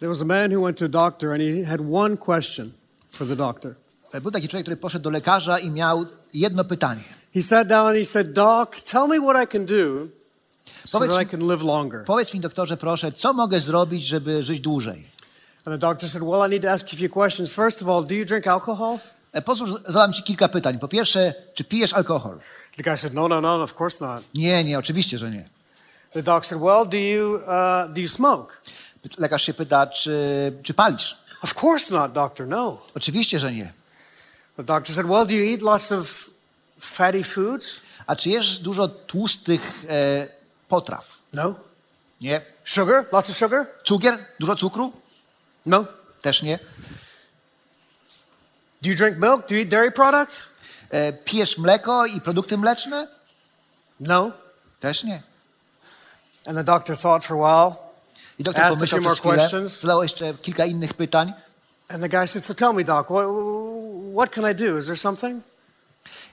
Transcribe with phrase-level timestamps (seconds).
[0.00, 2.72] There was a man who went to a doctor and he had one question
[3.10, 3.74] for the doctor.
[4.22, 6.04] Był taki człowiek, który poszedł do lekarza i miał
[6.34, 7.02] jedno pytanie.
[7.34, 10.08] He sat down and he said, Doc, tell me what I can do
[10.86, 12.04] so Powiedz that I can live longer.
[12.04, 15.08] Powiedz mi, doktorze, proszę, co mogę zrobić, żeby żyć dłużej?
[15.64, 17.52] And the doctor said, Well, I need to ask you a few questions.
[17.52, 18.98] First of all, do you drink alcohol?
[19.34, 20.78] E, że zadam ci kilka pytań.
[20.78, 22.38] Po pierwsze, czy pijesz alkohol?
[22.76, 24.24] The guy said, No, no, no, of course not.
[24.34, 25.48] Nie, nie, oczywiście, że nie.
[26.12, 28.54] The doc said, Well, do you, uh, do you smoke?
[29.18, 31.18] Lekarz się pyta, czy, czy palisz?
[31.42, 32.82] Of course not, doctor, no.
[32.94, 33.72] Oczywiście, że nie.
[34.56, 36.30] The doctor said, Well, do you eat lots of
[36.80, 37.66] fatty foods?
[38.06, 40.26] A czy jesz dużo tłustych e,
[40.68, 41.18] potraw?
[41.32, 41.54] No.
[42.20, 42.40] Nie.
[42.64, 43.06] Sugar?
[43.12, 43.66] Lots of sugar?
[43.84, 44.18] Cukier?
[44.40, 44.92] Dużo cukru?
[45.66, 45.84] No.
[46.22, 46.58] Też nie.
[48.82, 49.48] Do you drink milk?
[49.48, 50.42] Do you eat dairy products?
[50.90, 53.08] E, pijesz mleko i produkty mleczne?
[54.00, 54.32] No.
[54.80, 55.22] Też nie.
[56.46, 57.85] And the doctor thought for a while.
[58.38, 59.80] I doktor Asked a pomyślał few przez more chwilę, questions.
[59.80, 61.32] zadał jeszcze kilka innych pytań
[61.88, 63.26] And the guy said, So tell me, doc, what,
[64.16, 64.78] what can I do?
[64.78, 65.42] Is there something?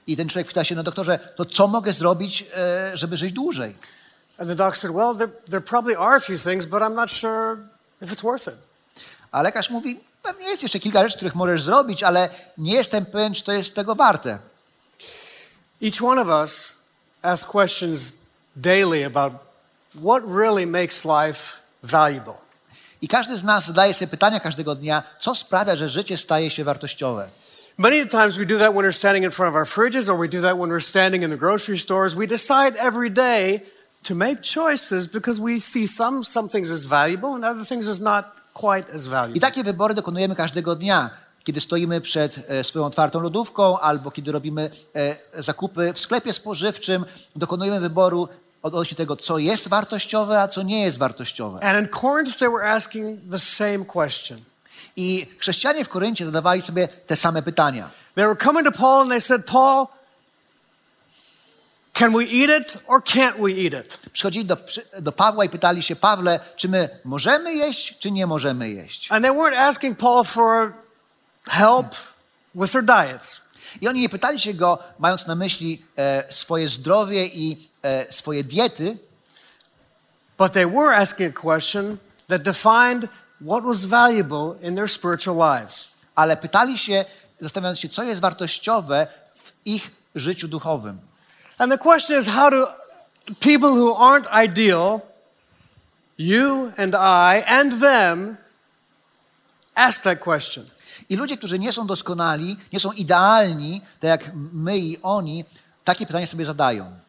[0.07, 3.75] i ten człowiek pyta się, no doktorze, to co mogę zrobić, e, żeby żyć dłużej?
[4.37, 7.11] And the doc said, Well, there, there probably are a few things, but I'm not
[7.11, 7.57] sure
[8.01, 8.55] if it's worth it.
[9.31, 13.33] A lekarz mówi, pewnie jest jeszcze kilka rzeczy, których możesz zrobić, ale nie jestem pewien,
[13.33, 14.39] czy to jest tego warte.
[15.83, 16.71] Each one of us
[17.21, 18.13] asks questions
[18.55, 19.33] daily about
[20.05, 22.33] what really makes life valuable.
[23.01, 26.63] I każdy z nas zadaje sobie pytania każdego dnia, co sprawia, że życie staje się
[26.63, 27.29] wartościowe.
[27.77, 30.27] Many times we do that when we're standing in front of our fridges, or we
[30.27, 32.15] do that when we're standing in the grocery stores.
[32.15, 33.61] We decide every day
[34.03, 37.99] to make choices because we see some, some things as valuable and other things as
[37.99, 39.41] not quite as I valuable.
[39.41, 41.09] takie wybory dokonujemy każdego dnia,
[41.43, 47.05] kiedy stoimy przed e, swoją otwartą lodówką albo kiedy robimy e, zakupy w sklepie spożywczym,
[47.35, 48.29] dokonujemy wyboru
[48.63, 51.59] odnośnie tego, co jest wartościowe, a co nie jest wartościowe.
[51.63, 54.41] And in Corinth, they were asking the same question.
[54.95, 57.89] I chrześcijanie w Koryncie zadawali sobie te same pytania.
[58.15, 59.87] They were coming to Paul and they said, Paul,
[61.93, 63.97] can we eat it or can't we eat it?
[64.11, 64.57] Przychodzili do,
[65.01, 69.11] do Pawła i pytali się, Pawle, czy my możemy jeść, czy nie możemy jeść?
[69.11, 70.73] And they weren't asking Paul for
[71.45, 71.95] help
[72.55, 73.41] with their diets.
[73.81, 77.72] I oni nie pytali się go, mając na myśli e, swoje zdrowie i
[78.09, 78.97] swoje diety,
[80.37, 83.07] But they were asking a question that defined
[83.41, 85.89] what was valuable in their spiritual lives.
[86.15, 87.05] ale pytali się,
[87.39, 90.99] zastanawiając się, co jest wartościowe w ich życiu duchowym.
[91.57, 92.67] And the question is how do
[93.39, 95.01] people who aren't ideal,
[96.17, 98.37] you and I and them,
[99.75, 100.65] ask that question?
[101.09, 105.45] I ludzie, którzy nie są doskonali, nie są idealni, tak jak my i oni,
[105.83, 107.02] takie pytania sobie zadają.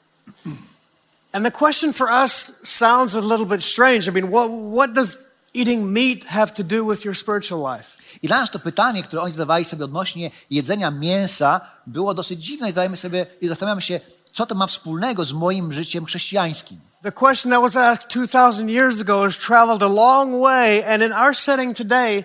[1.32, 4.08] And the question for us sounds a little bit strange.
[4.08, 5.16] I mean, what, what does
[5.52, 7.96] eating meat have to do with your spiritual life?
[8.22, 12.68] I dla nas to pytanie, które oni zadawali sobie odnośnie jedzenia mięsa, było dosyć dziwne
[12.68, 14.00] i zadajemy sobie i zastanawiamy się,
[14.32, 16.80] co to ma wspólnego z moim życiem chrześcijańskim.
[17.02, 21.12] The question that was asked 2,000 years ago has traveled a long way, and in
[21.12, 22.24] our setting today,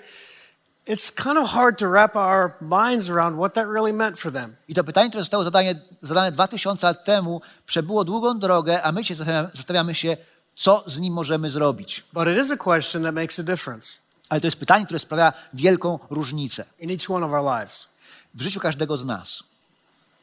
[0.90, 4.56] it's kind of hard to wrap our minds around what that really meant for them.
[4.68, 9.06] I to pytanie, które zostało zadane, zadane 2000 lat temu, przebyło długą drogę, a my
[9.06, 10.18] się zastanawiamy, zastanawiamy się,
[10.56, 12.04] co z nim możemy zrobić.
[12.14, 13.92] But it is a question that makes a difference
[14.30, 17.88] Ale to jest pytanie, które sprawia wielką różnicę in each one of our lives.
[18.34, 19.44] w życiu każdego z nas.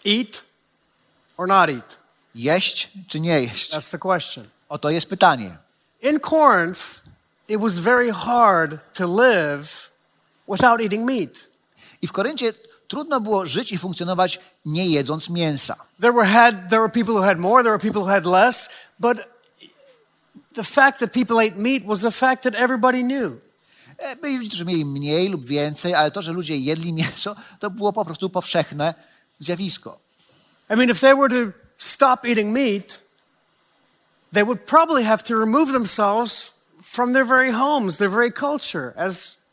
[0.07, 0.45] Eat
[1.37, 1.99] or not eat?
[2.35, 3.73] Jeść czy nie jeść?
[3.73, 4.49] That's the question.
[4.69, 5.57] Oto jest pytanie.
[6.03, 6.81] In Corinth,
[7.49, 9.91] it was very hard to live
[10.49, 11.49] without eating meat.
[12.03, 12.53] I w Koryncie
[12.89, 15.77] trudno było żyć i funkcjonować nie jedząc mięsa.
[16.01, 18.69] There were, had, there were people who had more, there were people who had less,
[18.99, 19.19] but
[20.55, 23.41] the fact that people ate meat was a fact that everybody knew.
[24.23, 27.93] Byli ludzie, którzy mieli mniej lub więcej, ale to, że ludzie jedli mięso, to było
[27.93, 28.95] po prostu powszechne
[29.41, 29.99] zjawisko.
[30.71, 33.01] I mean, if they were to stop eating meat,
[34.33, 36.51] they would probably have to remove themselves
[36.83, 39.46] from their very homes, their very culture, as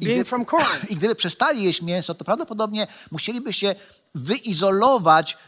[0.90, 3.74] I gdyby przestali jeść mięso, to prawdopodobnie musieliby się
[4.14, 5.38] wyizolować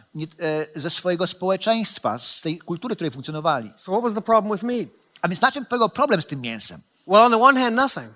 [0.40, 3.72] e, ze swojego społeczeństwa, z tej kultury, w której funkcjonowali.
[3.76, 4.88] So, what was the problem with meat?
[5.22, 6.80] A więc na czym polegał problem z tym mięsem?
[7.06, 8.14] Well, on the one hand, nothing.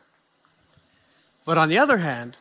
[1.46, 2.38] But on the other hand,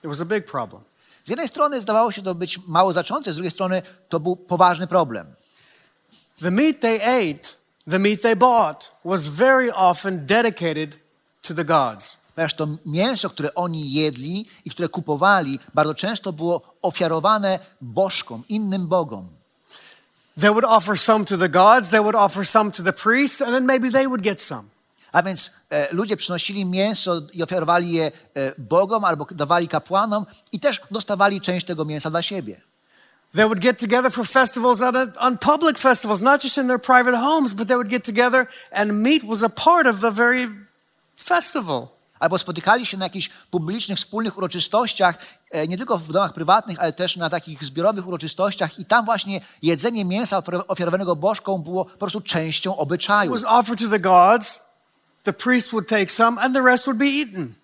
[0.00, 0.82] there was a big problem.
[1.24, 4.86] Z jednej strony zdawało się to być mało znaczące, z drugiej strony to był poważny
[4.86, 5.34] problem.
[6.42, 7.48] The meat they ate,
[7.90, 10.98] the meat they bought, was very often dedicated
[11.42, 12.16] to the gods.
[12.34, 18.86] Ponieważ to mięso, które oni jedli i które kupowali, bardzo często było ofiarowane bożkom, innym
[18.86, 19.28] bogom.
[20.40, 23.50] They would offer some to the gods, they would offer some to the priests, and
[23.50, 24.62] then maybe they would get some.
[25.12, 30.60] A więc e, ludzie przynosili mięso i ofiarowali je e, bogom albo dawali kapłanom i
[30.60, 32.60] też dostawali część tego mięsa dla siebie.
[33.32, 37.16] They would get together for festivals on, on public festivals, not just in their private
[37.16, 40.48] homes, but they would get together and meat was a part of the very
[41.16, 41.88] festival.
[42.22, 45.14] Albo spotykali się na jakichś publicznych, wspólnych uroczystościach,
[45.50, 49.40] e, nie tylko w domach prywatnych, ale też na takich zbiorowych uroczystościach i tam właśnie
[49.62, 53.30] jedzenie mięsa ofiar- ofiarowanego bożkom było po prostu częścią It obyczaju.
[53.32, 54.60] was offered to the gods,
[55.22, 57.54] the priest would take some, and the rest would be eaten.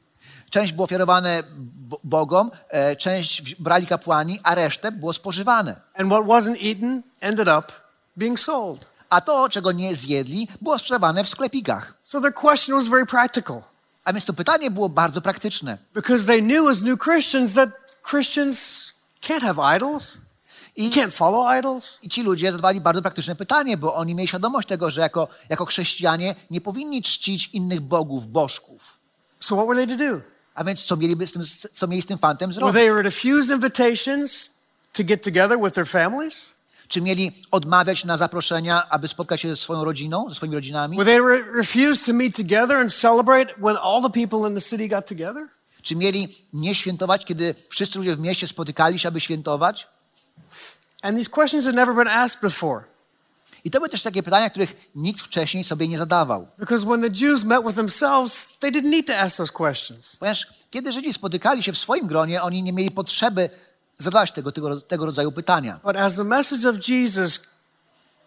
[0.50, 5.81] Część było ofiarowane bo- bogom, e, część brali kapłani, a resztę było spożywane.
[5.94, 7.72] And what wasn't eaten ended up
[8.16, 8.87] being sold.
[9.11, 11.94] A to, czego nie zjedli, było sprzedawane w sklepikach.
[12.04, 13.62] So their question was very practical
[14.08, 15.78] A więc to pytanie było bardzo praktyczne.
[15.94, 17.70] because they knew as new Christians that
[18.10, 18.58] Christians
[19.20, 20.19] can't have idols,
[20.76, 21.99] I, can't follow idols.
[22.02, 25.66] I ci ludzie zadawali bardzo praktyczne pytanie, bo oni mieli świadomość tego, że jako, jako
[25.66, 28.99] chrześcijanie nie powinni czcić innych bogów, bożków.
[29.40, 30.20] So what were they to do?
[30.54, 32.75] A więc co mieliby z tym, co mieli z tym fantem Were zrobić?
[32.75, 34.50] they to refuse invitations
[34.93, 36.46] to get together with their families?
[36.88, 40.96] Czy mieli odmawiać na zaproszenia, aby spotkać się ze swoją rodziną, ze swoimi rodzinami?
[40.96, 44.61] Were they re- refuse to meet together and celebrate when all the people in the
[44.61, 45.49] city got together?
[45.82, 49.88] Czy mieli nie świętować, kiedy wszyscy ludzie w mieście spotykali się, aby świętować?
[51.02, 52.85] And these questions had never been asked before.
[53.64, 56.49] I to były też takie pytania, których nikt wcześniej sobie nie zadawał.
[56.58, 60.17] Because when the Jews met with themselves, they didn't need to ask those questions.
[60.17, 63.50] Ponieważ kiedy Żydzi spotykali się w swoim gronie, oni nie mieli potrzeby
[63.99, 65.81] zadawać tego, tego, tego rodzaju pytania.
[65.85, 67.41] But as the message of Jesus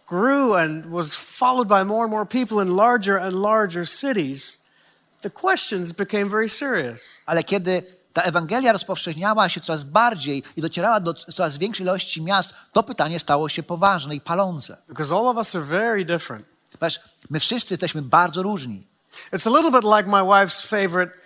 [0.10, 4.58] grew and was followed by more and more people in larger and larger cities,
[5.22, 7.02] the questions became very serious.
[7.26, 7.84] Ale kiedy
[8.14, 13.20] ta Ewangelia rozpowszechniała się coraz bardziej i docierała do coraz większej ilości miast, to pytanie
[13.20, 14.78] stało się poważne i palące.
[14.88, 16.46] Because all of us are very different.
[16.72, 18.88] Ponieważ my wszyscy jesteśmy bardzo różni.
[19.34, 21.20] It's a little bit like my wife's favorite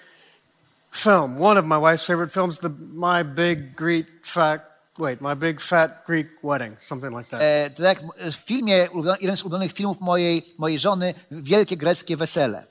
[0.98, 4.62] film, one of my wife's favorite films, the My Big Greek Fat,
[4.98, 7.42] wait, My Big Fat Greek Wedding, something like that.
[7.42, 8.00] E, to jak
[8.32, 8.88] w filmie,
[9.22, 12.66] jeden z ulubionych filmów mojej, mojej żony, Wielkie Greckie Wesele.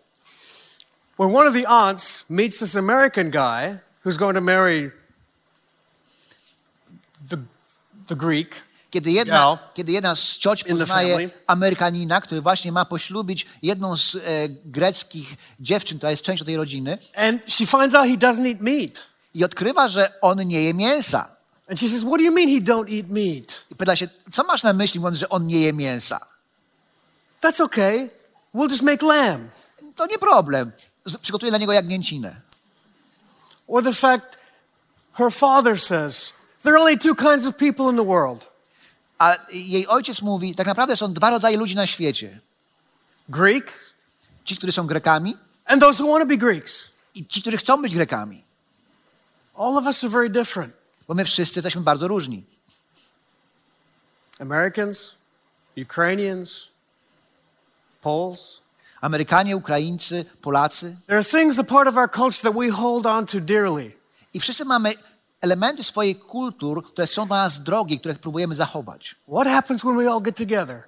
[1.19, 4.91] Where one of the aunts meets this American guy who's going to marry
[7.31, 7.37] the,
[8.09, 8.63] the Greek,
[8.95, 9.59] Kiedy jedna, Gal.
[9.75, 11.31] kiedy jedna z cioć poznaje.
[11.47, 14.21] Amerykanina, który właśnie ma poślubić jedną z e,
[14.65, 19.07] greckich dziewczyn, która jest częścią tej rodziny, and she finds out he doesn't eat meat.
[19.35, 21.29] i odkrywa, że on nie je mięsa.
[21.71, 23.65] And she says, What do you mean he don't eat meat?
[23.71, 26.21] I pyta się, co masz na myśli, mówiąc, że on nie je mięsa?
[27.43, 28.11] That's okay.
[28.55, 29.51] We'll just make lamb.
[29.97, 30.73] To nie problem.
[31.23, 32.37] Przygotuję dla niego jagnięcinę.
[33.69, 34.39] Or the fact
[35.13, 36.33] her father says,
[36.63, 38.54] There are only two kinds of people in the world
[39.19, 42.41] A jej ojciec mówi, tak naprawdę są dwa rodzaje ludzi na świecie.
[43.29, 43.95] Greek
[44.45, 46.89] Ci, którzy są Grekami and those who want to be Greeks.
[47.15, 48.45] i ci, którzy chcą być Grekami.
[49.55, 50.75] All of us are very different.
[51.09, 52.45] Bo my wszyscy jesteśmy bardzo różni.
[54.41, 55.15] Americans,
[55.77, 56.69] Ukrainians,
[58.03, 58.65] Poles.
[59.01, 60.97] Amerykanie, Ukraińcy, Polacy.
[61.07, 63.93] There are things a part of our culture that we hold on to dearly.
[64.35, 64.95] I wszyscy mamy
[65.45, 69.17] elementy swojej kultur, które są dla nas drogie, które próbujemy zachować.
[69.33, 70.83] What happens when we all get together?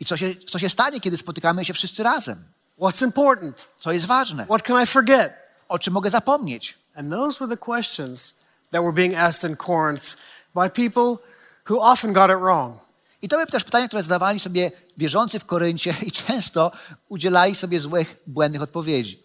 [0.00, 2.44] I co się, co się stanie, kiedy spotykamy się wszyscy razem?
[2.80, 3.68] What's important?
[3.78, 4.44] Co jest ważne?
[4.44, 5.32] What can I forget?
[5.68, 6.78] O czym mogę zapomnieć?
[6.94, 8.34] And those were the questions
[8.70, 10.16] that were being asked in Corinth
[10.54, 11.24] by people
[11.70, 12.78] who often got it wrong.
[13.22, 16.72] I to były też pytania, które zadawali sobie wierzący w Koryncie i często
[17.08, 19.22] udzielali sobie złych, błędnych odpowiedzi.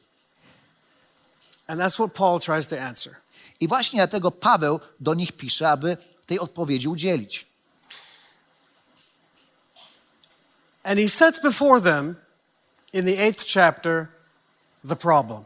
[1.67, 3.22] And that's what Paul tries to answer.
[3.63, 7.47] I właśnie dlatego Paweł do nich pisze, aby tej odpowiedzi udzielić.
[10.83, 12.15] And he sets before them
[12.93, 14.07] in the eighth chapter
[14.87, 15.45] the problem.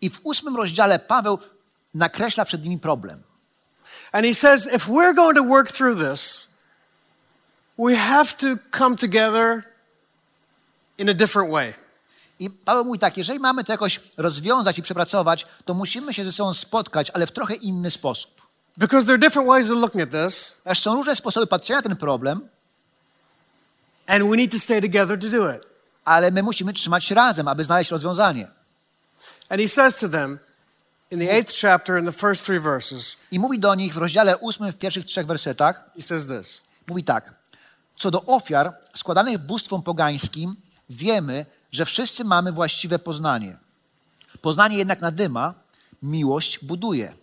[0.00, 1.38] I w ósmym rozdziale Paweł
[1.94, 3.22] nakreśla przed nimi problem.
[4.12, 6.48] And he says, if we're going to work through this,
[7.78, 9.62] we have to come together
[10.98, 11.74] in a different way.
[12.42, 16.32] I Paweł mówi tak, jeżeli mamy to jakoś rozwiązać i przepracować, to musimy się ze
[16.32, 18.42] sobą spotkać, ale w trochę inny sposób.
[18.76, 21.82] Because there are different ways of looking at this, Ponieważ są różne sposoby patrzenia na
[21.82, 22.48] ten problem,
[24.06, 25.62] and we need to stay together to do it.
[26.04, 28.48] ale my musimy trzymać się razem, aby znaleźć rozwiązanie.
[29.48, 30.38] And he says to them
[31.10, 34.38] in the eighth chapter, in the first three verses, I mówi do nich w rozdziale
[34.38, 37.34] ósmym w pierwszych trzech wersetach, he says this mówi tak.
[37.96, 40.56] Co do ofiar składanych bóstwom pogańskim,
[40.90, 43.56] wiemy, że wszyscy mamy właściwe poznanie.
[44.40, 45.54] Poznanie jednak nadyma,
[46.02, 47.14] miłość buduje.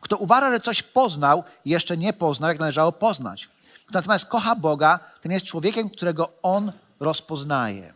[0.00, 3.48] Kto uważa, że coś poznał, jeszcze nie poznał, jak należało poznać.
[3.86, 7.94] Kto natomiast kocha Boga, ten jest człowiekiem, którego On rozpoznaje.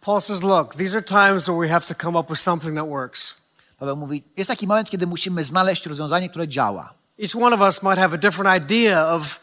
[0.00, 2.88] Paul says, Look, these are times where we have to come up with something that
[2.88, 3.34] works.
[3.78, 6.94] Paweł mówi, jest taki moment, kiedy musimy znaleźć rozwiązanie, które działa.
[7.22, 9.40] Each one of us might have a different idea of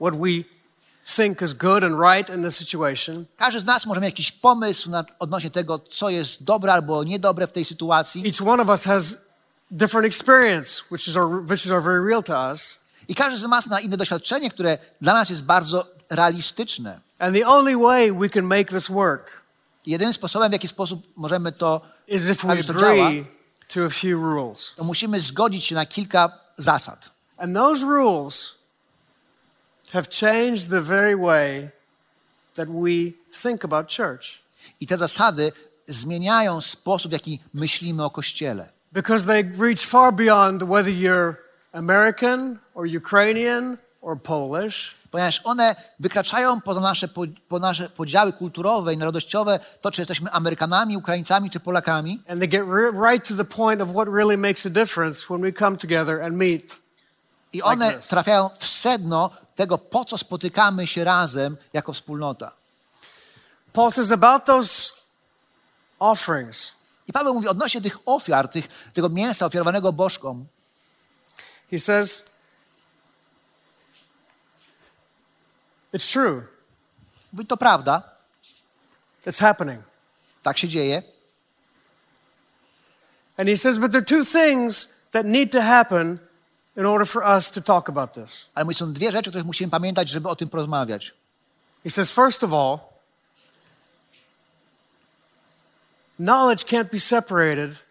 [0.00, 0.57] what we
[1.16, 3.24] think is good and right in the situation.
[3.36, 7.46] Każdy z nas może mieć jakiś pomysł na, odnośnie tego, co jest dobre albo niedobre
[7.46, 8.26] w tej sytuacji.
[8.26, 9.16] Each one of us has
[9.70, 12.78] different experience, which is, our, which is our very real to us.
[13.08, 17.00] I każdy z nas ma inne doświadczenie, które dla nas jest bardzo realistyczne.
[17.18, 19.48] And the only way we can make this work
[19.86, 23.10] I jedynym sposobem, w jaki sposób możemy to, is if we to działa,
[23.74, 24.74] to a few rules.
[24.76, 27.10] to musimy zgodzić się na kilka zasad.
[27.36, 28.57] And those rules
[29.92, 31.70] have changed the very way
[32.54, 34.40] that we think about church.
[34.80, 35.52] I te zasady
[35.88, 38.68] zmieniają sposób, w jaki myślimy o Kościele.
[38.92, 41.34] Because they reach far beyond whether you're
[41.72, 44.94] American or Ukrainian or Polish.
[45.10, 50.30] Ponieważ one wykraczają poza nasze, po, po nasze podziały kulturowe i narodowościowe, to czy jesteśmy
[50.30, 52.22] Amerykanami, Ukraińcami czy Polakami.
[52.28, 55.40] And they get ri- right to the point of what really makes a difference when
[55.40, 56.76] we come together and meet.
[57.52, 62.52] I one Like trafiają w sedno tego, po co spotykamy się razem jako wspólnota.
[63.72, 64.92] Paul says about those
[65.98, 66.72] offerings,
[67.08, 70.46] I Paweł mówi odnośnie tych ofiar, tych, tego mięsa ofiarowanego bożkom.
[71.70, 72.24] he says,
[75.92, 76.46] it's true,
[77.32, 78.02] Mówi, to prawda,
[79.26, 79.82] it's happening.
[80.42, 81.02] tak się dzieje.
[83.36, 86.18] And he says, but there are two things that need to happen
[86.78, 88.46] in order for us to talk about this.
[88.54, 91.14] Ale są dwie rzeczy, o których musimy pamiętać, żeby o tym porozmawiać.
[91.84, 92.78] He says, first of all,
[96.18, 97.82] knowledge can't be separated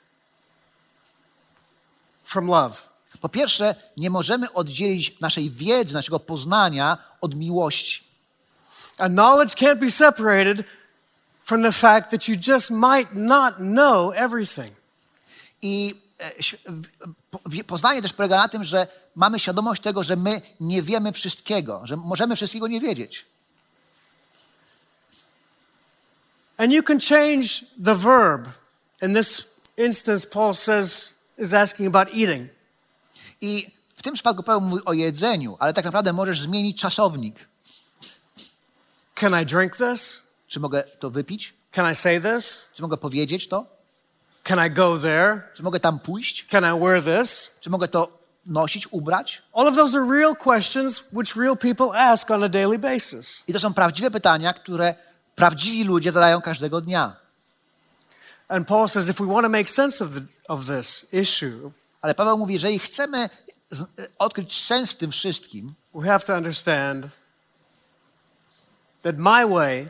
[2.23, 2.87] from love.
[3.21, 8.03] Po pierwsze, nie możemy oddzielić naszej wiedzy, naszego poznania od miłości.
[8.97, 10.63] And knowledge can't be separated
[11.43, 14.71] from the fact that you just might not know everything.
[15.61, 16.31] I e,
[17.67, 21.97] poznanie też polega na tym, że mamy świadomość tego, że my nie wiemy wszystkiego, że
[21.97, 23.25] możemy wszystkiego nie wiedzieć.
[26.57, 27.47] And you can change
[27.85, 28.49] the verb.
[29.01, 32.49] In this instance, Paul says, is asking about eating.
[33.41, 33.65] I
[33.95, 37.35] w tym przypadku Paweł mówi o jedzeniu, ale tak naprawdę możesz zmienić czasownik.
[39.15, 40.21] Can I drink this?
[40.47, 41.53] Czy mogę to wypić?
[41.71, 42.65] Can I say this?
[42.73, 43.76] Czy mogę powiedzieć to?
[44.47, 45.41] Can I go there?
[45.53, 46.45] Czy mogę tam pójść?
[46.45, 47.49] Can I wear this?
[47.59, 49.41] Czy mogę to nosić, ubrać?
[49.53, 53.43] All of those are real questions which real people ask on a daily basis.
[53.47, 54.95] I to są prawdziwe pytania, które
[55.35, 57.15] prawdziwi ludzie zadają każdego dnia.
[58.47, 62.15] And Paul says if we want to make sense of, the, of this issue, Ale
[62.15, 63.29] Paweł mówi, jeżeli chcemy
[63.69, 63.85] z-
[64.19, 67.07] odkryć sens w tym wszystkim, we have to understand
[69.03, 69.87] that my way,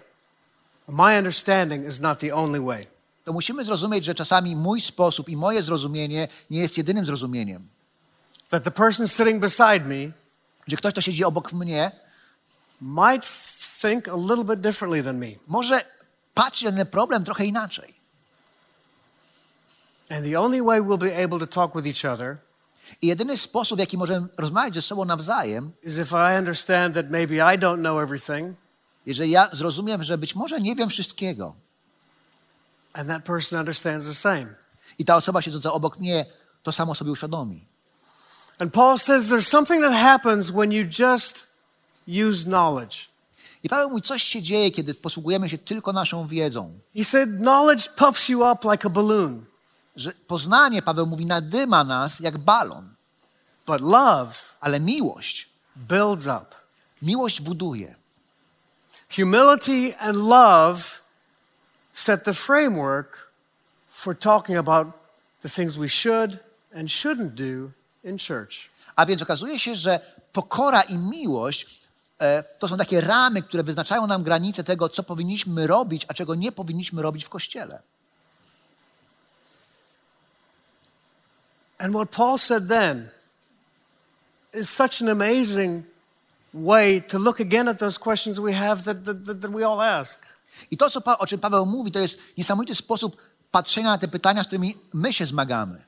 [0.88, 2.88] my understanding is not the only way.
[3.27, 7.67] To musimy zrozumieć, że czasami mój sposób i moje zrozumienie nie jest jedynym zrozumieniem.
[8.50, 10.12] That the person sitting beside me
[10.67, 11.91] Że ktoś, kto siedzi obok mnie,
[12.81, 13.25] might
[13.81, 15.27] think a little bit differently than me.
[15.48, 15.81] może
[16.34, 17.93] patrzeć na ten problem trochę inaczej.
[20.10, 22.38] And the only way we'll be able to talk with each other
[23.01, 27.10] I jedyny sposób, w jaki możemy rozmawiać ze sobą nawzajem, is if I understand that
[27.10, 28.55] maybe I don't know everything
[29.05, 31.66] jeżeli ja zrozumiem, że być może nie wiem wszystkiego
[32.98, 34.48] and that person understands the same.
[35.00, 36.25] i ta osoba siedząca obok mnie
[36.63, 37.68] to samo sobie uświadomi.
[38.60, 41.48] And Paul says there's something that happens when you just
[42.27, 43.08] use knowledge.
[43.63, 46.80] I Paweł mówi, coś się dzieje, kiedy posługujemy się tylko naszą wiedzą.
[46.98, 49.46] He said knowledge puffs you up like a balloon,
[49.96, 52.96] Że poznanie, Paweł mówi, nadyma nas jak balon,
[53.68, 56.46] but love ale miłość, builds up.
[57.01, 57.96] miłość buduje.
[59.16, 60.84] Humility and love
[61.98, 63.32] set the framework
[63.89, 64.88] for talking about
[65.42, 66.39] the things we should
[66.72, 67.72] and shouldn't do
[68.04, 68.70] in church.
[68.96, 70.00] A więc okazuje się, że
[70.34, 71.82] pokora i miłość
[72.20, 76.36] e, to są takie ramy, które wyznaczają nam granice tego, co powinniśmy robić, a czego
[76.36, 77.82] nie powinniśmy robić w Kościele.
[81.80, 83.10] And what Paul said then
[84.54, 85.86] is such an amazing
[86.54, 89.82] way to look again at those questions we have that, that, that, that we all
[89.82, 90.18] ask.
[90.72, 93.22] I to, co, o czym Paweł mówi, to jest niesamowity sposób
[93.52, 95.84] patrzenia na te pytania, z którymi my się zmagamy.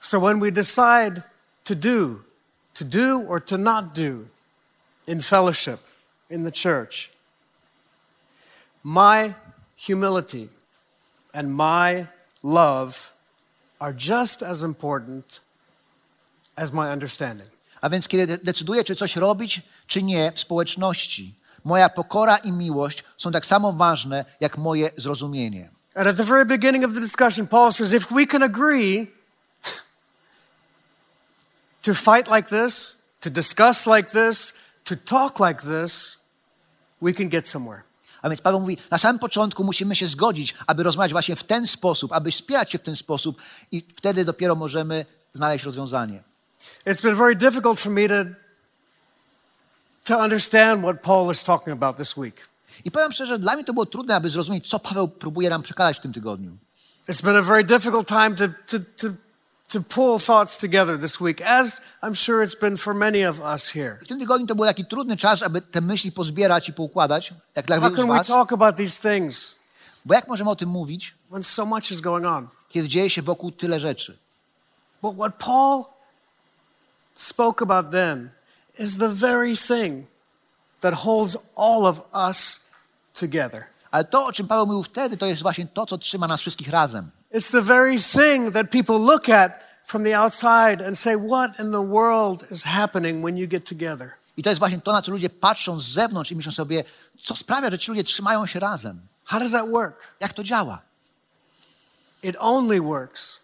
[0.00, 1.22] So when we decide
[1.64, 2.22] to do,
[2.74, 4.26] to do or to not do
[5.06, 5.80] in fellowship,
[6.30, 7.10] in the church,
[8.84, 9.34] my
[9.76, 10.48] humility
[11.32, 12.06] and my
[12.42, 13.12] love
[13.78, 15.40] are just as important
[16.56, 17.50] as my understanding.
[17.80, 22.52] A więc kiedy de- decyduję, czy coś robić, czy nie w społeczności, moja pokora i
[22.52, 25.70] miłość są tak samo ważne, jak moje zrozumienie.
[25.94, 29.06] And at the very beginning of the discussion, Paul says if we can agree
[31.82, 34.54] to fight like this, to discuss like this,
[34.84, 36.18] to talk like this,
[37.02, 37.82] we can get somewhere.
[38.22, 41.66] A więc Paweł mówi, na samym początku musimy się zgodzić, aby rozmawiać właśnie w ten
[41.66, 43.42] sposób, aby wspierać się w ten sposób
[43.72, 46.22] i wtedy dopiero możemy znaleźć rozwiązanie.
[46.86, 48.14] It's been very difficult for me to,
[50.04, 52.48] to understand what Paul is talking about this week.
[52.84, 55.96] I powiem szczerze, dla mnie to było trudne, aby zrozumieć, co Paweł próbuje nam przekazać
[55.96, 56.56] w tym tygodniu.
[57.08, 59.08] It's been a very difficult time to, to, to,
[59.68, 63.68] to pull thoughts together this week, as I'm sure it's been for many of us
[63.72, 63.98] here.
[64.04, 67.66] W tym tygodniu to był taki trudny czas, aby te myśli pozbierać i poukładać, jak
[67.66, 68.26] dla How wielu z can we was.
[68.26, 69.56] talk about these things
[70.04, 72.48] Bo jak możemy o tym mówić, when so much is going on?
[72.68, 74.18] kiedy dzieje się wokół tyle rzeczy?
[75.02, 75.84] But what Paul
[77.14, 78.30] spoke about then
[78.78, 80.06] is the very thing
[80.80, 82.60] that holds all of us
[83.14, 83.64] together.
[83.90, 86.68] Ale to, o czym Paweł mówił wtedy, to jest właśnie to, co trzyma nas wszystkich
[86.68, 87.10] razem.
[87.34, 89.52] It's the very thing that people look at
[89.84, 94.10] from the outside and say, What in the world is happening when you get together?
[94.36, 96.84] I to jest właśnie to, na co ludzie patrzą z zewnątrz i myślą sobie,
[97.20, 99.00] co sprawia, że ci ludzie trzymają się razem.
[99.24, 100.14] How does that work?
[100.20, 100.82] Jak to działa?
[102.22, 103.40] It only works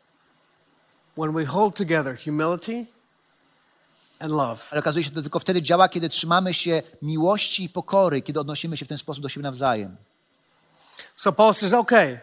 [1.16, 2.87] when we hold together humility.
[4.18, 8.40] Ale okazuje się, że to tylko wtedy działa, kiedy trzymamy się miłości i pokory, kiedy
[8.40, 9.96] odnosimy się w ten sposób do siebie nawzajem.
[11.16, 12.20] So Paul says, okay,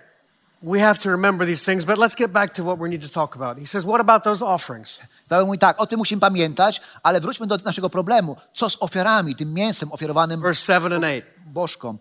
[0.62, 3.10] we have to remember these things, but let's get back to what we need to
[3.10, 3.60] talk about.
[3.60, 5.00] He says, what about those offerings?
[5.30, 8.36] Paweł mówi tak, o tym musimy pamiętać, ale wróćmy do naszego problemu.
[8.54, 11.22] Co z ofiarami, tym mięsem ofiarowanym Verse 7 and 8.
[11.46, 11.98] bożkom?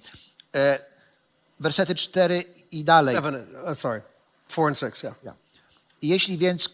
[0.55, 0.79] E,
[1.61, 3.17] wersety 4 i dalej.
[3.17, 4.03] 7, and- uh, sorry,
[4.49, 5.17] 4 and 6, yeah.
[5.25, 5.35] Ja.
[6.03, 6.69] Jeśli więc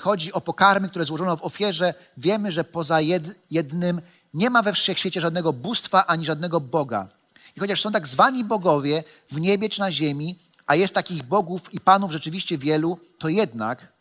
[0.00, 4.00] chodzi o pokarmy, które złożono w ofierze, wiemy, że poza jed, jednym
[4.34, 7.08] nie ma we wszechświecie żadnego bóstwa ani żadnego Boga.
[7.56, 11.74] I chociaż są tak zwani bogowie w niebie czy na ziemi, a jest takich bogów
[11.74, 13.92] i panów rzeczywiście wielu, to jednak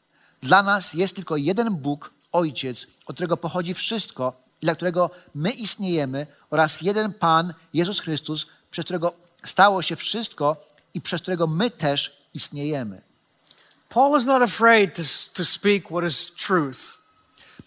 [0.42, 5.52] dla nas jest tylko jeden Bóg, Ojciec, od którego pochodzi wszystko i dla którego my
[5.52, 9.14] istniejemy oraz jeden Pan, Jezus Chrystus, przez którego
[9.46, 13.02] stało się wszystko i przez którego my też istniejemy.
[13.94, 15.04] Paul is not afraid to,
[15.34, 16.98] to speak what is truth.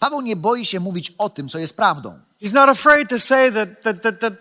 [0.01, 2.19] Paweł nie boi się mówić o tym, co jest prawdą.
[2.43, 4.33] He's not afraid to say that, that, that, that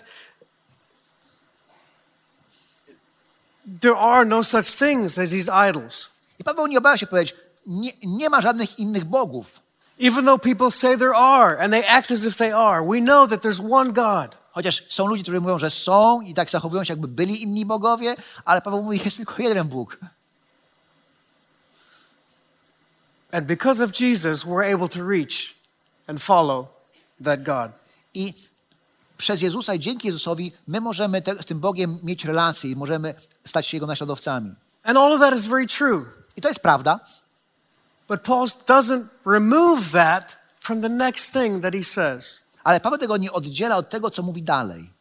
[3.82, 6.10] there are no such things as these idols.
[6.40, 7.36] I Paweł nie obawia się powiedzieć,
[7.68, 9.60] nie, nie ma żadnych innych bogów.
[10.00, 13.30] Even though people say there are and they act as if they are, we know
[13.30, 14.38] that there's one God.
[14.52, 18.16] Chociaż są ludzie, którzy mówią, że są i tak zachowują się, jakby byli inni bogowie,
[18.46, 20.00] ale Paweł mówi, jest tylko jeden Bóg.
[23.36, 25.56] And because of Jesus, we're able to reach
[26.08, 26.70] and follow
[27.20, 27.72] that God.
[28.14, 28.34] I
[29.18, 33.14] przez Jezusa i dzięki Jezusowi my możemy te, z tym Bogiem mieć relacje i możemy
[33.46, 34.56] stać się Jego naśladowcami.
[34.84, 36.06] And all of that is very true.
[36.38, 37.00] I to jest prawda,
[38.08, 42.36] But Paul doesn't remove that from the next thing that he says.
[42.64, 44.92] ale Paweł tego nie oddziela od tego, co mówi dalej.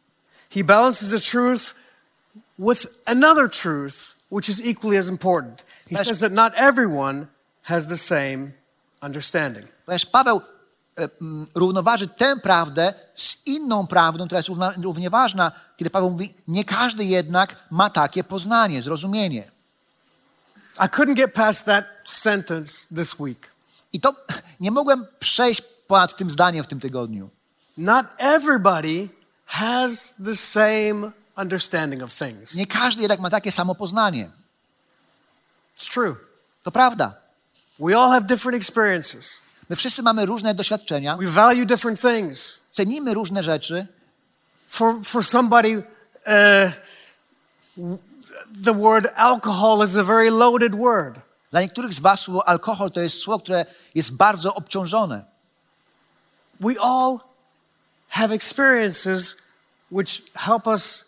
[0.49, 1.75] He balances the truth
[2.59, 5.63] with another truth, which is equally as important.
[5.89, 7.27] He says that not everyone
[7.65, 8.51] has the same
[9.01, 9.67] understanding.
[9.85, 10.41] Ponieważ Paweł
[10.99, 11.07] e,
[11.55, 14.49] równoważy tę prawdę z inną prawdą, która jest
[14.81, 19.51] równie ważna, kiedy Paweł mówi, nie każdy jednak ma takie poznanie, zrozumienie.
[20.77, 23.51] I couldn't get past that sentence this week.
[23.93, 24.13] I to
[24.59, 27.29] nie mogłem przejść ponad tym zdaniem w tym tygodniu.
[27.77, 29.09] Not everybody
[29.45, 32.55] has the same understanding of things.
[32.55, 34.31] Nie każdy jednak ma takie samo poznanie.
[35.77, 36.15] It's true.
[36.63, 37.24] To prawda.
[37.79, 39.39] We all have different experiences.
[39.69, 42.59] My wszyscy mamy różne doświadczenia, We value different things.
[42.71, 43.87] cenimy różne rzeczy.
[44.67, 46.71] For, for somebody, uh,
[48.63, 51.19] the word alcohol is a very loaded word.
[51.51, 55.25] Dla niektórych z was słowo alkohol to jest słowo, które jest bardzo obciążone.
[56.59, 57.19] we all
[58.09, 59.35] have experiences
[59.91, 61.03] which help us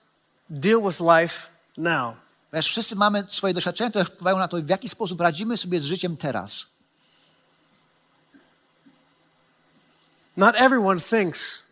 [0.50, 2.16] deal with life now.
[2.52, 5.84] Ponieważ wszyscy mamy swoje doświadczenia, które wpływają na to, w jaki sposób radzimy sobie z
[5.84, 6.66] życiem teraz.
[10.38, 11.64] Not everyone thinks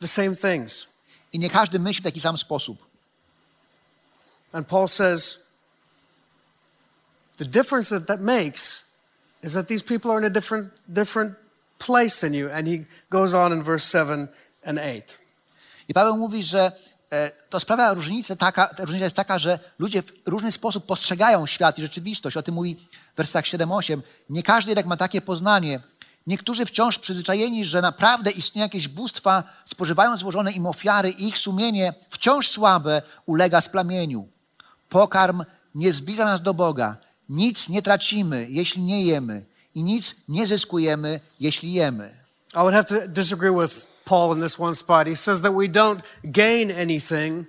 [0.00, 0.86] the same things.
[1.32, 2.86] I nie każdy myśli w taki sam sposób.
[4.52, 5.38] And Paul says
[7.38, 8.84] the difference that that makes
[9.42, 11.34] is that these people are in a different, different
[11.78, 12.50] place than you.
[12.50, 14.28] And he goes on in verse 7
[14.64, 15.18] and 8.
[15.88, 16.72] I Paweł mówi, że
[17.50, 21.78] to sprawia różnicę taka, ta różnica jest taka, że ludzie w różny sposób postrzegają świat
[21.78, 22.36] i rzeczywistość.
[22.36, 22.76] O tym mówi
[23.14, 24.00] w wersetach 7-8.
[24.30, 25.80] Nie każdy jednak ma takie poznanie.
[26.26, 31.94] Niektórzy wciąż przyzwyczajeni, że naprawdę istnieją jakieś bóstwa, spożywają złożone im ofiary i ich sumienie,
[32.08, 34.28] wciąż słabe, ulega splamieniu.
[34.88, 35.44] Pokarm
[35.74, 36.96] nie zbliża nas do Boga.
[37.28, 39.44] Nic nie tracimy, jeśli nie jemy.
[39.74, 42.16] I nic nie zyskujemy, jeśli jemy.
[42.54, 45.06] I would have to disagree with Paul in this one spot.
[45.06, 47.46] He says that we don't gain anything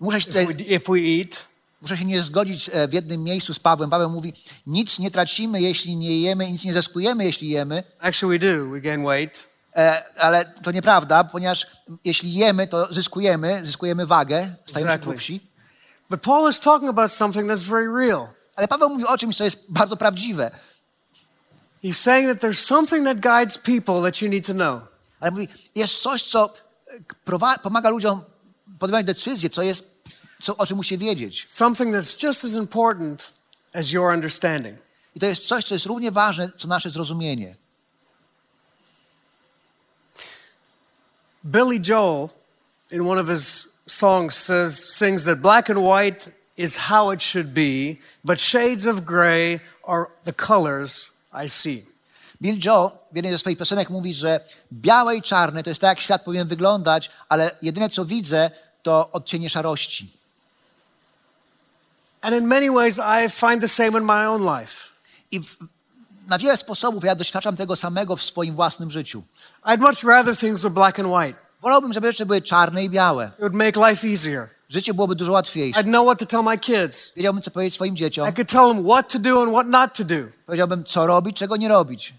[0.00, 1.46] Muszę się, if we, if we eat.
[1.82, 3.90] muszę się nie zgodzić e, w jednym miejscu z Pawłem.
[3.90, 4.32] Paweł mówi,
[4.66, 7.82] nic nie tracimy, jeśli nie jemy, nic nie zyskujemy, jeśli jemy.
[8.00, 8.70] Actually, we do.
[8.70, 9.46] We gain weight.
[9.76, 11.66] E, ale to nieprawda, ponieważ
[12.04, 15.40] jeśli jemy, to zyskujemy, zyskujemy wagę, stajemy się grubsi.
[16.10, 18.28] But Paul is talking about something that's very real.
[18.56, 20.50] Ale Paweł mówi o czymś, co jest bardzo prawdziwe.
[21.84, 24.93] He's saying that there's something that guides people that you need to know.
[25.24, 26.50] Ale mówi, jest coś, co
[27.28, 28.22] e, pomaga ludziom
[28.78, 29.84] podejmować decyzje, co jest,
[30.42, 31.46] co, o czym musi wiedzieć.
[31.48, 33.32] Something that's just as important
[33.72, 34.78] as your understanding.
[35.14, 37.56] I to jest coś, co jest równie ważne, co nasze zrozumienie.
[41.44, 42.28] Billy Joel,
[42.90, 47.46] in one of his songs, says, sings that black and white is how it should
[47.46, 51.08] be, but shades of gray are the colors
[51.44, 51.93] I see.
[52.42, 54.40] Bill Joe w jednej ze swoich piosenek mówi, że
[54.72, 58.50] białe i czarne to jest tak, jak świat powinien wyglądać, ale jedyne, co widzę,
[58.82, 60.10] to odcienie szarości.
[62.20, 64.88] And in many ways, I find the same in my own life.
[65.30, 65.56] I w,
[66.26, 69.22] na wiele sposobów ja doświadczam tego samego w swoim własnym życiu.
[69.64, 71.38] I'd much rather things were black and white.
[71.62, 73.26] Wolałbym, żeby rzeczy były czarne i białe.
[73.26, 74.48] It would make life easier.
[74.68, 75.80] Życie byłoby dużo łatwiejsze.
[75.80, 77.12] I'd know what to tell my kids.
[77.16, 78.28] Wiedziałbym, co powiedzieć swoim dzieciom.
[78.28, 80.28] I could tell them what to do and what not to do.
[80.46, 82.14] Powiedziałbym, co robić, czego nie robić.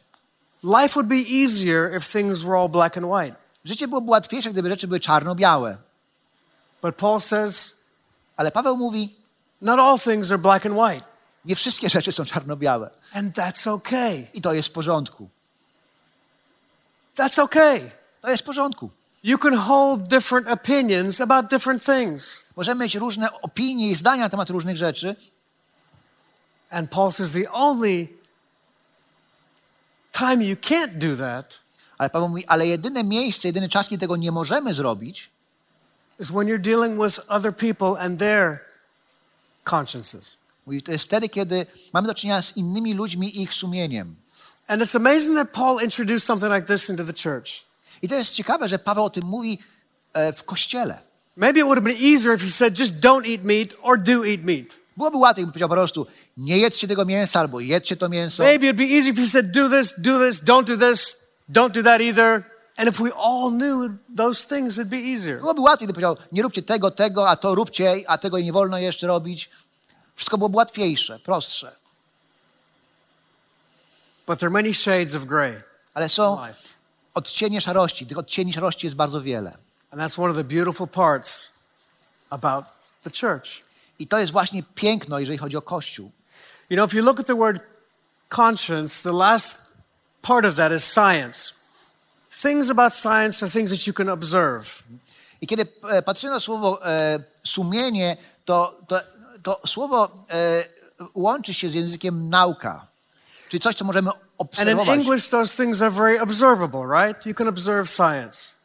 [0.66, 3.36] Life would be easier if things were all black and white.
[3.66, 5.78] Życie byłoby łatwiejsze, gdyby rzeczy były czarno-białe.
[6.82, 7.76] But Paul says,
[8.38, 9.16] Ale Paweł mówi,
[9.62, 11.08] not all things are black and white.
[11.46, 12.90] nie wszystkie rzeczy są czarno-białe.
[13.14, 14.28] And that's okay.
[14.34, 15.30] I to jest w porządku.
[17.16, 17.92] That's okay.
[18.22, 18.90] To jest w porządku.
[19.24, 22.42] You can hold different opinions about different things.
[22.56, 25.16] Możemy mieć różne opinie i zdania na temat różnych rzeczy,
[26.70, 28.08] And Paul says the only
[30.18, 31.66] time you can't do that
[31.98, 35.30] ale Paweł mówi, ale jedyne miejsce, jedyny czas, kiedy tego nie możemy zrobić,
[36.20, 38.60] is when you're dealing with other people and their
[39.72, 40.38] consciences.
[40.66, 44.16] mówi, to jest wtedy, kiedy mamy do czynienia z innymi ludźmi i ich sumieniem.
[44.68, 47.66] And it's amazing that Paul introduced something like this into the church.
[48.02, 49.60] I to jest ciekawe, że Paweł o tym mówi
[50.14, 51.02] e, w kościele.
[51.36, 54.26] Maybe it would have been easier if he said, just don't eat meat or do
[54.26, 54.66] eat meat.
[54.98, 58.44] Byłoby łatwiej, gdyby powiedział po prostu, nie jedzcie tego mięsa albo jedzcie to mięso.
[58.44, 61.16] Maybe it'd be easier if he said, do this, do this, don't do this,
[61.50, 62.44] don't do that either.
[62.78, 65.40] And if we all knew those things, it'd be easier.
[65.40, 68.78] Byłoby łatwiej, gdyby powiedział, nie róbcie tego, tego, a to róbcie, a tego nie wolno
[68.78, 69.50] jeszcze robić.
[70.16, 71.76] Wszystko byłoby łatwiejsze, prostsze.
[74.28, 75.62] But there are many shades of gray
[75.94, 76.38] Ale są
[77.14, 78.08] odcienie szarości.
[78.08, 79.58] Tych odcieni szarości jest bardzo wiele.
[79.92, 81.50] And that's one of the beautiful parts
[82.30, 82.66] about
[83.02, 83.64] the church.
[84.00, 86.12] I to jest właśnie piękno, jeżeli chodzi o Kościół.
[86.70, 87.60] You know, if you look at the word
[88.30, 89.58] conscience, the last
[90.22, 91.54] part of that is science.
[92.32, 94.84] Things about science are things that you can observe.
[95.42, 95.66] I kiedy
[96.06, 99.00] patrzymy na słowo e, sumienie, to, to,
[99.44, 100.64] to słowo e,
[101.14, 102.88] łączy się z językiem nauka.
[103.50, 104.90] Czyli coś, co możemy obserwować.
[104.90, 105.02] And in.
[105.02, 107.26] English, those things are very observable, right?
[107.26, 108.56] You can observe science.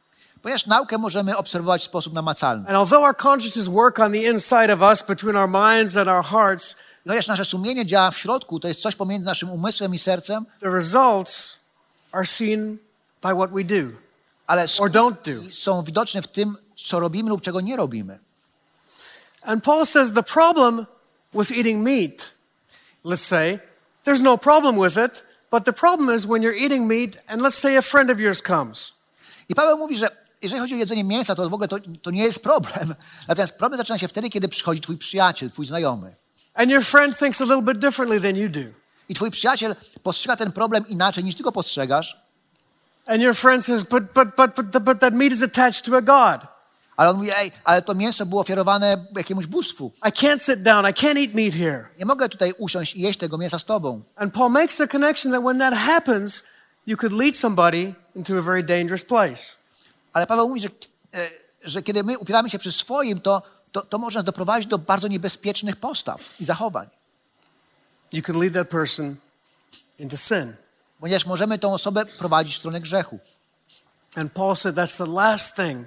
[0.43, 2.69] Ponieważ naukę możemy obserwować w sposób namacalny.
[2.69, 6.25] And although our consciences work on the inside of us, between our minds and our
[6.25, 6.77] hearts,
[7.09, 10.71] Chociaż nasze sumienie działa w środku, to jest coś pomiędzy naszym umysłem i sercem, the
[10.71, 11.57] results
[12.13, 12.79] are seen
[13.23, 14.11] by what we do
[14.51, 15.53] ale or don't do.
[15.53, 18.19] są widoczne w tym, co robimy lub czego nie robimy.
[19.43, 20.87] And Paul says the problem
[21.35, 22.35] with eating meat,
[23.05, 23.59] let's say,
[24.05, 27.59] there's no problem with it, but the problem is when you're eating meat and let's
[27.59, 28.93] say a friend of yours comes.
[29.49, 30.09] I Paweł mówi, że
[30.43, 32.95] jeżeli chodzi o jedzenie mięsa, to w ogóle to, to nie jest problem.
[33.29, 36.17] Natomiast problem zaczyna się wtedy, kiedy przychodzi twój przyjaciel, twój znajomy.
[36.55, 38.81] And your friend thinks a little bit differently than you do.
[39.09, 42.17] I twój przyjaciel postrzega ten problem inaczej niż ty go postrzegasz.
[43.07, 46.03] And your friend says, but, but, but, but, but that meat is attached to a
[46.03, 46.47] God.
[46.97, 49.93] Ale on mówi, ej, ale to mięso było ofiarowane jakiemuś bóstwu.
[50.09, 50.85] I can't sit down.
[50.85, 51.89] I can't eat meat here.
[51.99, 54.03] Nie mogę tutaj usiąść i jeść tego mięsa z tobą.
[54.17, 56.43] And Paul makes the connection that when that happens,
[56.87, 59.43] you could lead somebody into a very dangerous place.
[60.13, 60.69] Ale Paweł mówi, że,
[61.15, 61.29] e,
[61.65, 65.09] że kiedy my upieramy się przy swoim, to, to, to może nas doprowadzić do bardzo
[65.09, 66.89] niebezpiecznych postaw i zachowań.
[68.13, 69.17] You can lead that person
[69.99, 70.55] into sin.
[71.01, 73.19] Ponieważ możemy tą osobę prowadzić w stronę grzechu.
[74.17, 75.87] And Paul said that's the last thing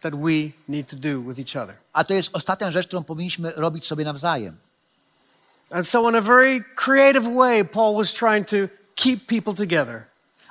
[0.00, 1.76] that we need to do with each other.
[1.92, 4.56] A to jest ostatnia rzecz, którą powinniśmy robić sobie nawzajem.
[5.70, 8.56] And so, in a very creative way, Paul was trying to
[8.94, 10.04] keep people together.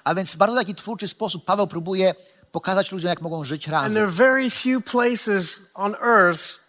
[0.03, 2.15] A więc w bardzo taki twórczy sposób Paweł próbuje
[2.51, 4.11] pokazać ludziom, jak mogą żyć And there are razem.
[4.11, 6.59] very few places on earth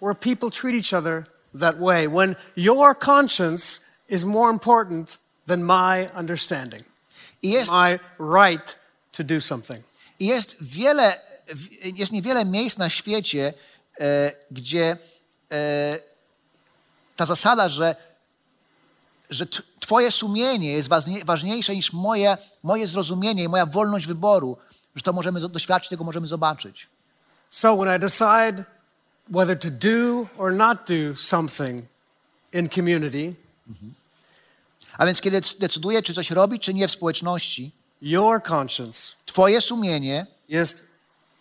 [0.00, 1.24] where people treat each other
[1.60, 6.84] that way, when your conscience is more important than my understanding,
[7.42, 8.76] jest, my right
[9.12, 9.84] to do something.
[10.20, 11.16] jest wiele,
[11.94, 13.54] jest niewiele miejsc na świecie,
[14.00, 14.96] e, gdzie
[15.52, 15.98] e,
[17.16, 17.96] ta zasada, że,
[19.30, 19.46] że
[19.80, 24.56] twoje sumienie jest ważnie- ważniejsze niż moje, moje zrozumienie i moja wolność wyboru,
[24.96, 26.86] że to możemy do- doświadczyć, tego możemy zobaczyć.
[27.50, 28.64] So when I decide
[29.30, 31.84] whether to do or not do something
[32.52, 33.34] in community,
[34.98, 40.26] A więc kiedy decyduję, czy coś robić, czy nie w społeczności, your conscience twoje sumienie
[40.48, 40.76] is,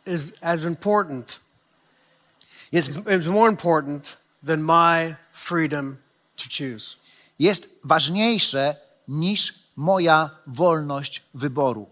[0.05, 1.39] is as important,
[2.71, 5.97] jest, is more important than my freedom
[6.37, 6.95] to choose.
[7.39, 8.75] jest ważniejsze
[9.07, 11.89] niż moja wolność wyboru.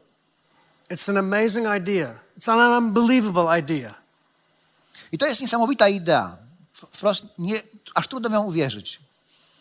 [0.89, 2.19] It's an amazing idea.
[2.37, 3.95] It's an unbelievable idea.
[5.11, 6.37] I to jest niesamowita idea.
[6.91, 7.55] Wprost nie,
[7.95, 8.99] aż trudno nią uwierzyć.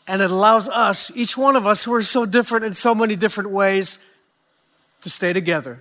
[0.07, 3.17] And it allows us, each one of us who are so different in so many
[3.17, 3.99] different ways,
[5.01, 5.79] to stay together.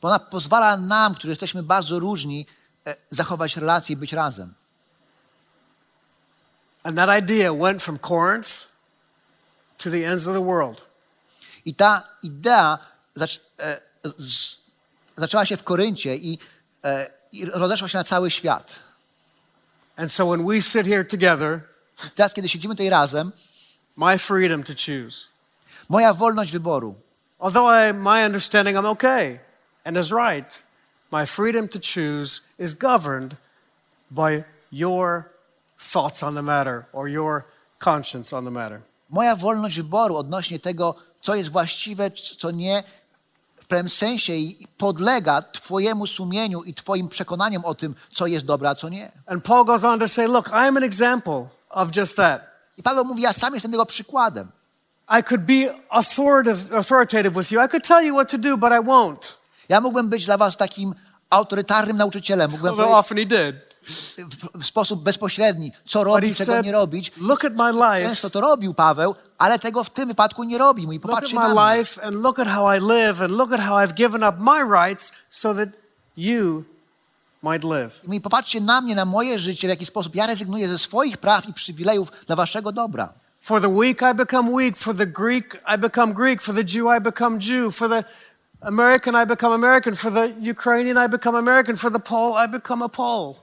[0.00, 2.46] Bo ona pozwala nam, którzy jesteśmy bardzo różni,
[2.86, 4.54] e, zachować relacje i być razem.
[6.84, 8.68] And that idea went from Corinth
[9.78, 10.82] to the ends of the world.
[11.64, 12.78] I ta idea
[13.14, 13.80] zac, e,
[14.18, 14.57] z,
[15.18, 16.38] zaczęła się w Koryncie i,
[16.84, 18.78] e, i rozeszła się na cały świat.
[19.96, 21.60] And so when we sit here together,
[22.06, 23.32] I teraz, kiedy siedzimy tutaj razem,
[23.96, 25.26] my freedom to choose.
[25.88, 26.94] moja wolność wyboru,
[27.38, 29.38] Although I, my understanding I'm okay
[29.84, 30.64] and is right,
[31.12, 33.36] my freedom to choose is governed
[34.10, 35.24] by your
[35.92, 37.44] thoughts on the matter or your
[37.84, 38.80] conscience on the matter.
[39.10, 42.82] moja wolność wyboru odnośnie tego, co jest właściwe, co nie,
[43.68, 48.68] pewnym sensie i- i podlega Twojemu sumieniu i Twoim przekonaniom o tym, co jest dobre,
[48.70, 49.12] a co nie.
[49.26, 52.42] And Paul goes on to say, Look, I'm an example of just that.
[52.76, 54.48] I Paweł mówi, ja sam jestem tego przykładem.
[55.20, 57.64] I could be authoritative, authoritative with you.
[57.64, 59.32] I could tell you what to do, but I won't.
[59.68, 60.94] Ja mógłbym być dla was takim
[61.30, 62.50] autorytarnym nauczycielem.
[62.50, 63.67] Mógłbym Although powiedzieć often he did.
[64.54, 67.12] W, sposób bezpośredni, co robić, czego nie robić.
[67.16, 68.08] Look at my life.
[68.08, 70.82] Często to robił Paweł, ale tego w tym wypadku nie robi.
[70.82, 71.78] Mówi, Look at popatrzcie my mnie.
[71.78, 74.86] life and look at how I live and look at how I've given up my
[74.86, 75.68] rights so that
[76.16, 76.64] you
[77.42, 78.00] might live.
[78.04, 81.48] Mówi, popatrzcie na mnie, na moje życie, w jaki sposób ja rezygnuję ze swoich praw
[81.48, 83.12] i przywilejów dla waszego dobra.
[83.40, 86.96] For the weak I become weak, for the Greek I become Greek, for the Jew
[86.96, 88.04] I become Jew, for the
[88.60, 92.84] American I become American, for the Ukrainian I become American, for the Pole I become
[92.84, 93.36] a Pole.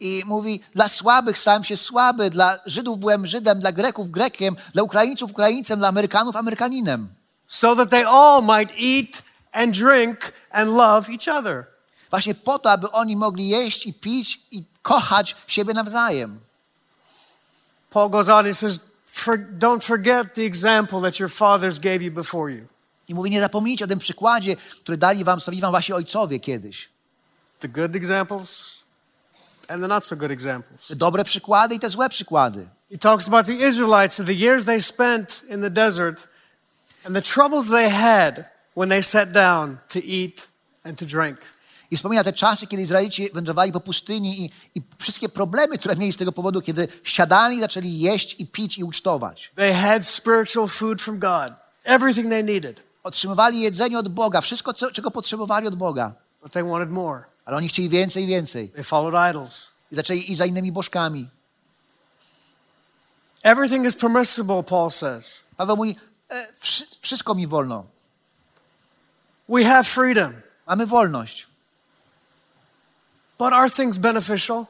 [0.00, 4.82] I mówi, dla słabych stałem się słaby, dla Żydów byłem Żydem, dla Greków Grekiem, dla
[4.82, 7.08] Ukraińców Ukraińcem, dla Amerykanów Amerykaninem.
[7.48, 11.66] So that they all might eat and drink and love each other.
[12.10, 16.40] Właśnie po to, aby oni mogli jeść i pić i kochać siebie nawzajem.
[17.90, 18.80] Paul goes on, he says,
[19.58, 22.66] don't forget the example that your fathers gave you before you.
[23.08, 26.88] I mówi, nie zapomnijcie o tym przykładzie, który dali wam, stawili wam wasi ojcowie kiedyś.
[27.60, 28.77] The good examples
[29.68, 30.92] and the not so good examples.
[30.96, 32.68] Dobre przykłady i te złe przykłady.
[32.90, 36.28] He talks about the Israelites and the years they spent in the desert
[37.04, 38.44] and the troubles they had
[38.76, 40.48] when they sat down to eat
[40.84, 41.38] and to drink.
[41.90, 46.12] I wspomina te czasy, kiedy Izraelici wędrowali po pustyni i, i wszystkie problemy, które mieli
[46.12, 49.52] z tego powodu, kiedy siadali zaczęli jeść i pić i ucztować.
[49.54, 51.52] They had spiritual food from God,
[51.84, 56.12] everything they needed, Otrzymywali jedzenie od Boga, wszystko, co, czego potrzebowali od Boga.
[56.42, 57.24] but they wanted more.
[57.48, 58.70] Ale oni chcieli więcej i więcej.
[58.70, 59.66] They followed idols.
[59.92, 61.30] I zaczęli iść za innymi bożkami.
[63.42, 65.44] Everything is permissible, Paul says.
[65.56, 65.96] Paweł mówi,
[66.30, 67.84] e, wszy, wszystko mi wolno.
[69.48, 70.34] We have freedom,
[70.66, 71.46] Mamy wolność.
[73.38, 74.66] but are things beneficial?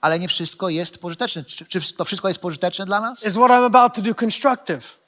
[0.00, 1.44] Ale nie wszystko jest pożyteczne.
[1.44, 3.22] Czy, czy to wszystko jest pożyteczne dla nas?
[3.22, 4.98] Is what I'm about to do constructive?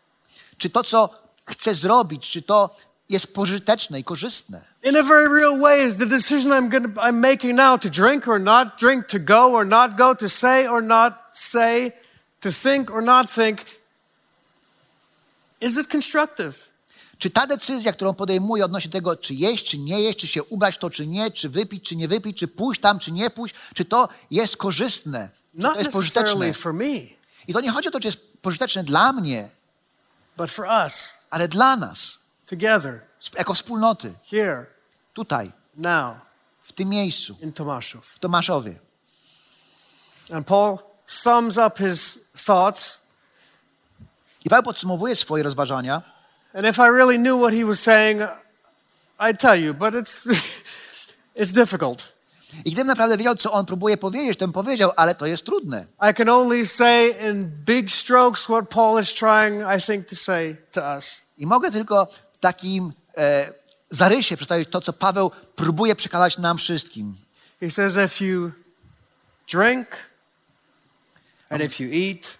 [0.58, 1.10] Czy to, co
[1.46, 2.76] chcę zrobić, czy to,
[3.08, 4.64] jest pożyteczne i korzystne.
[4.82, 8.28] In a very real way, is the decision I'm, gonna, I'm making now to drink
[8.28, 11.92] or not drink, to go or not go, to say or not say,
[12.40, 13.58] to think or not think,
[15.60, 16.72] is it constructive?
[17.18, 20.78] Czy ta decyzja, którą podejmuję odnośnie tego, czy jeść, czy nie jeść, czy się ubrać
[20.78, 23.84] to, czy nie, czy wypić, czy nie wypić, czy pójść tam, czy nie pójść, czy
[23.84, 26.22] to jest korzystne, czy to jest pożyteczne.
[26.22, 29.48] necessarily for me, I to nie chodzi o to, czy jest pożyteczne dla mnie,
[30.36, 32.18] but for us ale dla nas,
[32.52, 33.00] together
[33.38, 34.66] jako wspólnoty, here,
[35.14, 36.16] tutaj, now,
[36.62, 38.06] w tym miejscu, in Tomaszów.
[38.06, 38.78] w Tomaszowie.
[40.32, 42.98] And Paul sums up his thoughts.
[44.44, 46.02] I Paweł podsumowuje swoje rozważania.
[46.54, 48.22] And if I really knew what he was saying,
[49.18, 50.28] I'd tell you, but it's,
[51.40, 52.12] it's difficult.
[52.64, 55.86] I gdybym naprawdę wiedział, co on próbuje powiedzieć, to bym powiedział, ale to jest trudne.
[56.10, 60.56] I can only say in big strokes what Paul is trying, I think, to say
[60.72, 61.20] to us.
[61.38, 62.08] I mogę tylko
[62.42, 63.52] takim e,
[63.90, 67.16] zarysie przedstawić to, co Paweł próbuje przekazać nam wszystkim.
[67.60, 68.52] He says, if you
[69.52, 69.86] drink
[71.50, 72.38] and if you eat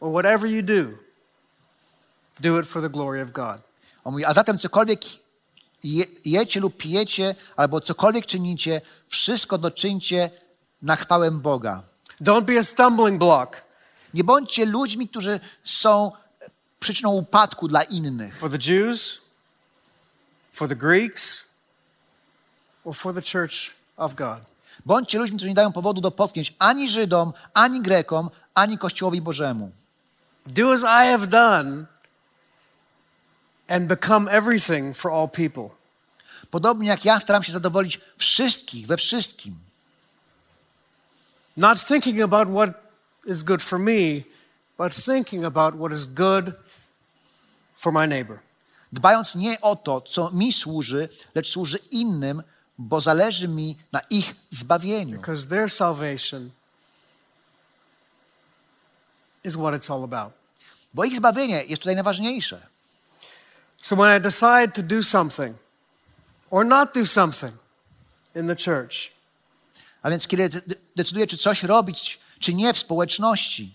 [0.00, 0.98] or whatever you do,
[2.40, 3.62] do it for the glory of God.
[4.04, 5.00] On mówi, a zatem cokolwiek
[5.84, 10.30] je, jecie lub pijecie, albo cokolwiek czynicie, wszystko doczyńcie
[10.82, 11.82] na chwałę Boga.
[12.22, 13.62] Don't be a stumbling block
[14.14, 16.12] Nie bądźcie ludźmi, którzy są
[16.80, 18.38] przyczyną upadku dla innych.
[18.38, 19.20] for the Jews,
[20.52, 21.46] for the Greeks,
[22.84, 24.40] or for the church of God.
[24.86, 29.70] Bądźcie ludźmi, którzy nie dają powodu do potknięć ani Żydom, ani Grekom, ani Kościołowi Bożemu.
[30.46, 31.86] Do as I have done
[33.68, 35.70] and become everything for all people.
[36.50, 39.58] Podobnie jak ja staram się zadowolić wszystkich we wszystkim.
[41.56, 42.70] Not thinking about what
[43.26, 44.22] is good for me,
[44.78, 46.54] but thinking about what is good
[47.76, 48.40] for my neighbor.
[48.92, 52.42] Dbając nie o to, co mi służy, lecz służy innym,
[52.78, 55.18] bo zależy mi na ich zbawieniu.
[55.18, 56.50] Because their salvation
[59.44, 60.32] is what it's all about.
[60.94, 62.66] Bo ich zbawienie jest tutaj najważniejsze.
[63.82, 65.56] So when I decide to do something
[66.50, 67.52] or not do something
[68.34, 69.12] in the church,
[70.02, 70.62] A więc kiedy de-
[70.96, 73.74] decyduję, czy coś robić, czy nie w społeczności,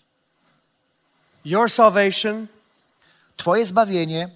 [1.46, 2.48] your salvation
[3.38, 4.30] Twoje zbawienie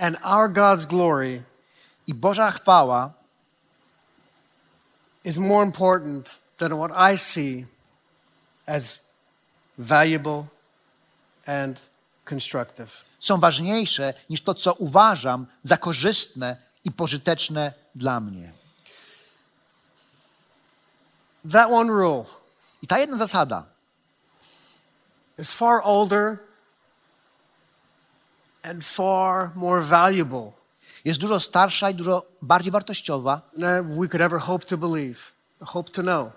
[0.00, 1.42] and our God's glory
[2.06, 3.12] i Boża chwała
[5.24, 7.66] is more important than what I see
[8.66, 9.00] as
[9.78, 10.44] valuable
[11.46, 11.80] and
[12.24, 13.04] constructive.
[13.20, 18.52] są ważniejsze niż to, co uważam za korzystne i pożyteczne dla mnie.
[21.52, 22.24] That one rule
[22.82, 23.64] I ta jedna zasada
[25.38, 26.38] is far older
[28.62, 30.52] and far more valuable
[31.04, 33.40] jest dużo starsza i dużo bardziej wartościowa,
[33.98, 35.18] we could ever hope to believe,
[35.60, 36.32] hope to know.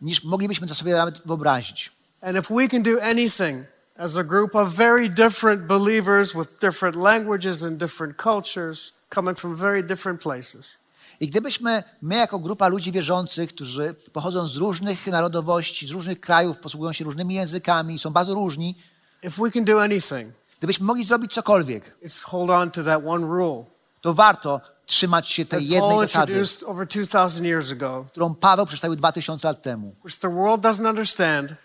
[0.00, 1.92] niż moglibyśmy to sobie nawet wyobrazić.
[2.20, 6.96] And if we can do anything as a group of very different believers with different
[6.96, 10.80] languages and different cultures, coming from very different places,
[11.20, 16.58] I gdybyśmy my, jako grupa ludzi wierzących, którzy pochodzą z różnych narodowości, z różnych krajów,
[16.58, 18.76] posługują się różnymi językami, są bardzo różni,
[19.22, 23.26] if we can do anything, gdybyśmy mogli zrobić cokolwiek, it's hold on to that one
[23.26, 23.64] rule
[24.00, 28.96] to warto trzymać się tej jednej zasady, introduced over 2,000 years ago, którą Paweł przedstawił
[28.96, 29.94] 2000 lat temu,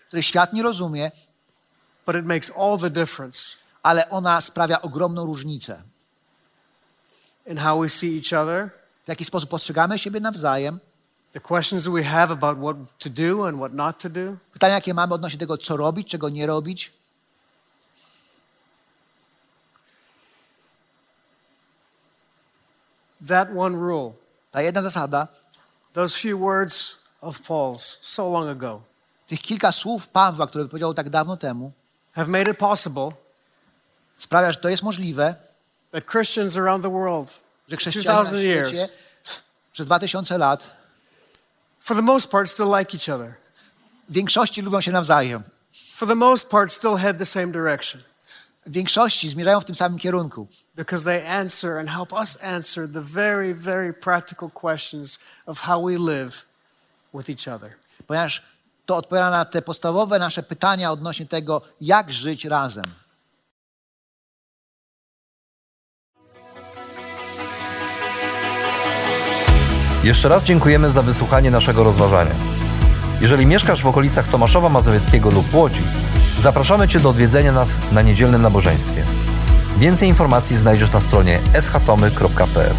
[0.08, 1.10] której świat nie rozumie,
[3.82, 5.82] ale ona sprawia ogromną różnicę.
[8.32, 8.70] other,
[9.04, 10.80] W jaki sposób postrzegamy siebie nawzajem,
[14.52, 16.92] pytania, jakie mamy odnośnie tego, co robić, czego nie robić.
[23.28, 24.12] That one rule,
[24.52, 25.28] Ta jedna zasada,
[25.92, 28.82] those few words of Paul's so long ago,
[29.26, 31.72] tych kilka słów Pawła, które wypowiedział tak dawno temu,
[32.12, 33.10] have made it possible
[34.16, 35.34] sprawia, że to jest możliwe,
[35.90, 38.88] that Christians around the world, że chrześcijanie na 2,000 years, świecie
[39.72, 40.70] przez 2000 lat
[41.80, 43.34] for the most part, still like each other.
[44.08, 45.42] w większości lubią się nawzajem.
[45.94, 48.02] For the most part, still head the same direction
[48.66, 53.00] W większości zmierzają w tym samym kierunku, because they answer and help us answer the
[53.00, 56.44] very, very practical questions of how we live
[57.14, 57.70] with each other.
[58.06, 58.42] ponieważ
[58.86, 62.84] to odpowiada na te podstawowe nasze pytania odnośnie tego, jak żyć razem.
[70.04, 72.34] Jeszcze raz dziękujemy za wysłuchanie naszego rozważania.
[73.20, 75.82] Jeżeli mieszkasz w okolicach Tomaszowa Mazowieckiego lub Łodzi,
[76.38, 79.02] Zapraszamy Cię do odwiedzenia nas na niedzielnym nabożeństwie.
[79.78, 82.74] Więcej informacji znajdziesz na stronie schatomy.pl.